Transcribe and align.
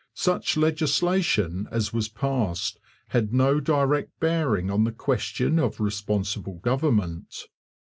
Such 0.15 0.57
legislation 0.57 1.67
as 1.69 1.93
was 1.93 2.09
passed 2.09 2.79
had 3.09 3.31
no 3.35 3.59
direct 3.59 4.19
bearing 4.19 4.71
on 4.71 4.83
the 4.83 4.91
question 4.91 5.59
of 5.59 5.79
responsible 5.79 6.55
government. 6.55 7.45